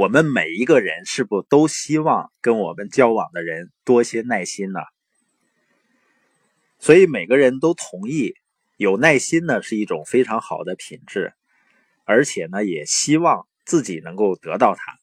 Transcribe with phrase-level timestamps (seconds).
[0.00, 4.80] 我们每一个人是不都希望跟我们交往的人多些耐心呢？
[6.78, 8.32] 所以每个人都同意，
[8.78, 11.34] 有耐心呢是一种非常好的品质，
[12.06, 14.96] 而且呢也希望自己能够得到它。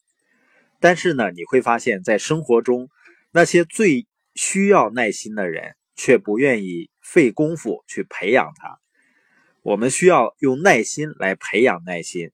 [0.79, 2.89] 但是呢，你会发现在生活中，
[3.29, 8.79] 那些最需要耐心的人却不愿意费功夫去培养它。
[9.61, 12.31] 我们需要用耐心来培养耐心。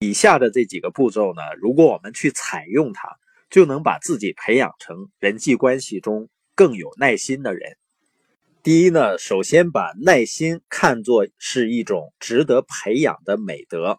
[0.00, 3.16] 以下的这几个步骤呢，如果我们去采用它，
[3.50, 7.76] 就能把自己培养成人际关系中更有耐心的人。
[8.62, 13.98] 第一呢，首先把耐心看作是一种值得培养的美德。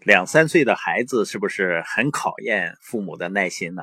[0.00, 3.82] 两三岁的孩子是不是很考验父母的耐心呢？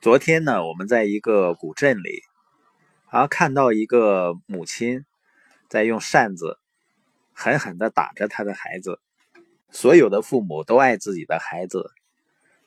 [0.00, 2.22] 昨天呢，我们在一个古镇里，
[3.06, 5.04] 啊，看到一个母亲
[5.68, 6.58] 在用扇子
[7.32, 8.98] 狠狠地打着他的孩子。
[9.72, 11.92] 所有的父母都爱自己的孩子，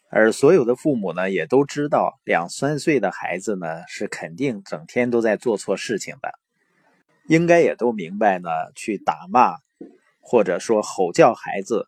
[0.09, 6.31] 而所有的父母呢，也都知道两三岁的孩子呢是肯定整天都在做错事情的，
[7.27, 9.57] 应该也都明白呢，去打骂
[10.21, 11.87] 或者说吼叫孩子，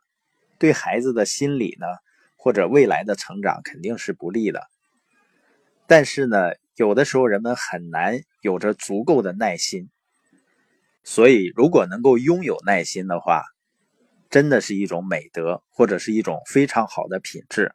[0.60, 1.88] 对孩子的心理呢
[2.36, 4.68] 或者未来的成长肯定是不利的。
[5.88, 9.90] 但是呢，有的时候人们很难有着足够的耐心，
[11.06, 13.46] 所以如果能够拥有耐心的话。
[14.36, 17.74] 真的是一种美德，或者是一种非常好的品质。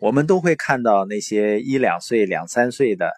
[0.00, 3.12] 我们都会看到那些一两岁、两三岁的，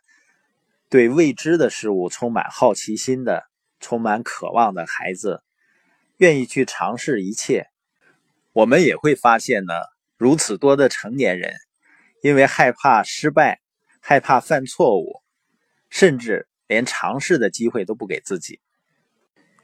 [0.90, 3.44] 对未知的事物充满好奇心的、
[3.80, 5.42] 充满渴望的孩子，
[6.18, 7.68] 愿意去尝试一切。
[8.52, 9.72] 我们也会发现呢，
[10.18, 11.54] 如此多的成年人，
[12.22, 13.62] 因为害怕失败、
[13.98, 15.22] 害怕犯错误，
[15.88, 18.60] 甚至连尝试的机会都不给自己。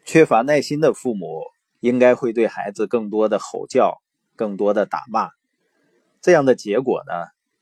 [0.07, 1.43] 缺乏耐心的父母。
[1.81, 4.03] 应该会对孩子更多的吼叫，
[4.35, 5.31] 更多的打骂，
[6.21, 7.13] 这样的结果呢，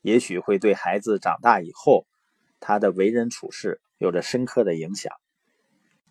[0.01, 2.07] 也许会对孩子长大以后
[2.59, 5.13] 他的为人处事有着深刻的影响。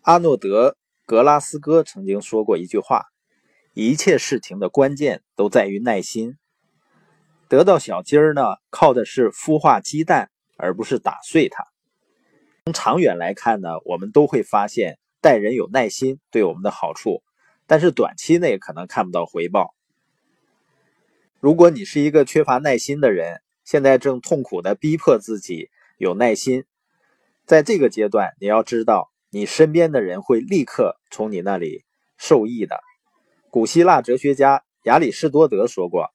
[0.01, 0.69] 阿诺德·
[1.05, 3.07] 格拉斯哥曾经说过一句话
[3.75, 6.37] ：“一切事情的关键都在于耐心。
[7.49, 11.65] 得到小鸡儿呢，靠的是孵化鸡蛋，而不是打碎它。
[12.63, 17.21] 从长远来看呢，我们都会发现待人有耐心对我们的好处。”
[17.67, 19.75] 但是短期内可能看不到回报。
[21.39, 26.63] 如果你是一个缺乏耐心的人，现在正痛苦的逼迫自己有耐心，
[27.45, 31.83] 在这个阶段，你要知道，你身边的人会立刻从你那里
[32.17, 32.79] 受益的。
[33.51, 36.09] 古希腊哲学家亚里士多德说过：“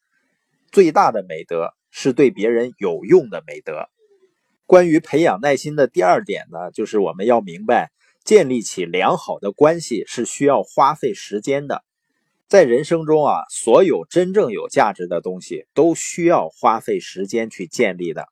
[0.72, 3.88] 最大的美德是对别人有用的美德。”
[4.64, 7.92] 关于培养耐心的第二点呢，就是我们要明白。
[8.24, 11.82] 建立起良好的关系是需要花费时间的，
[12.48, 18.28] 在人生中啊，所有真正有价值的东西都需要花费时间去建立的，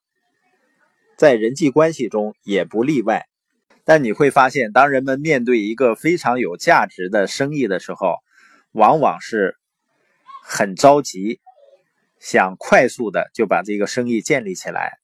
[1.16, 3.26] 在人际关系中也不例外。
[3.84, 8.18] 但你会发现，当人们面对一个非常有价值的生意的时候，
[8.72, 9.56] 往往是
[10.44, 11.40] 很着急，
[12.20, 14.98] 想快速的就把这个生意建立起来。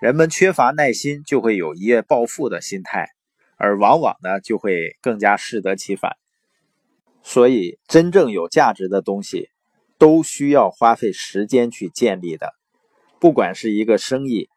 [0.00, 3.08] 人们缺乏耐心，就会有一夜暴富的心态。
[3.58, 6.16] 而往往呢，就会更加适得其反。
[7.22, 9.50] 所以，真正有价值的东西，
[9.98, 12.54] 都需要花费时间去建立的。
[13.20, 14.48] 不管是一个生意，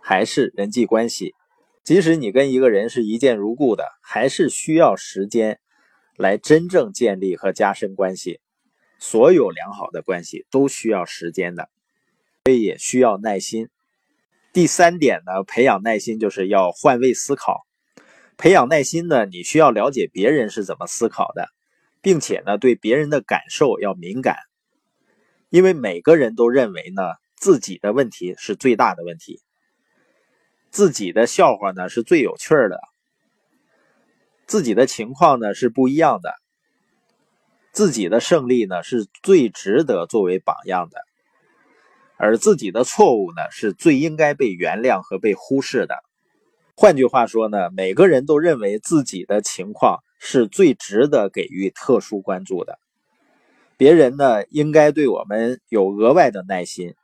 [0.00, 1.34] 还是人际关系，
[1.82, 5.58] 即使你跟一个人是一见如故的，还是需要时间
[6.16, 8.40] 来真正建立和加深关系。
[9.00, 11.68] 所有良好的关系都需要时间的，
[12.44, 13.68] 所以也需要耐心。
[14.52, 17.66] 第三点呢，培养耐心就是要换位思考。
[18.36, 21.48] 培养耐心呢，你需要了解别人是怎么思考的，
[22.02, 24.36] 并且呢，对别人的感受要敏感，
[25.50, 27.02] 因为每个人都认为呢，
[27.36, 29.40] 自己的问题是最大的问题，
[30.70, 32.80] 自己的笑话呢是最有趣的，
[34.46, 36.34] 自己的情况呢是不一样的，
[37.72, 40.98] 自己的胜利呢是最值得作为榜样的，
[42.16, 45.94] 而自己的错误呢是最应该被原谅和被忽视的。
[46.76, 52.80] 换句话说呢，每个人都认为自己的情况是最值得给予特殊关注的。
[53.76, 56.94] 别人呢，应该对我们有额外的耐心。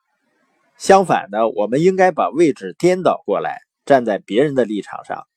[0.77, 5.29] 相反呢，我们应该把位置颠倒过来，站在别人的立场上，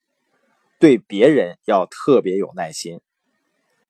[0.80, 3.00] 对别人要特别有耐心。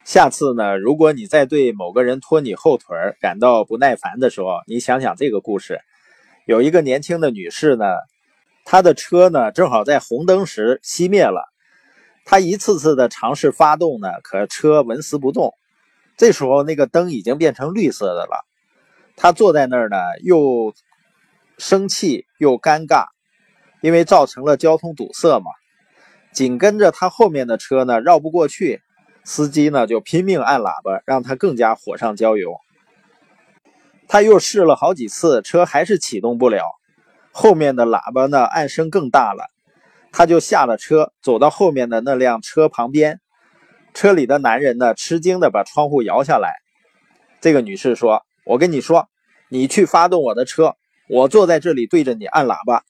[0.04, 5.80] 下次呢，如果你在对某个人拖你后腿感到不耐烦的时候，你想想这个故事：
[6.46, 7.86] 有一个年轻的女士呢。
[8.64, 11.44] 他的车呢，正好在红灯时熄灭了。
[12.24, 15.52] 他一次次的尝试发动呢，可车纹丝不动。
[16.16, 18.44] 这时候，那个灯已经变成绿色的了。
[19.16, 20.72] 他坐在那儿呢，又
[21.58, 23.06] 生气又尴尬，
[23.82, 25.50] 因为造成了交通堵塞嘛。
[26.32, 28.80] 紧跟着他后面的车呢，绕不过去，
[29.24, 32.56] 司机呢就拼命按喇叭，让他更加火上浇油。
[34.08, 36.64] 他又试了好几次，车还是启动不了。
[37.36, 39.50] 后面的喇叭呢，按声更大了。
[40.12, 43.20] 他就下了车，走到后面的那辆车旁边。
[43.92, 46.54] 车里的男人呢，吃惊的把窗户摇下来。
[47.40, 49.08] 这个女士说：“我跟你说，
[49.48, 50.76] 你去发动我的车，
[51.08, 52.84] 我坐在这里对着你按喇叭。”